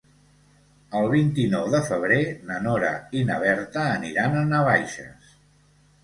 El 0.99 1.09
vint-i-nou 1.09 1.67
de 1.73 1.81
febrer 1.89 2.17
na 2.47 2.57
Nora 2.67 2.89
i 3.19 3.21
na 3.27 3.35
Berta 3.43 3.83
aniran 3.99 4.39
a 4.39 4.41
Navaixes. 4.53 5.29